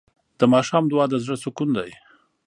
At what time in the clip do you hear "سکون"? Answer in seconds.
1.43-1.69